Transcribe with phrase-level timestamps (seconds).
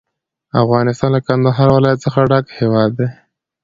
[0.63, 3.07] افغانستان له کندهار ولایت څخه ډک هیواد دی.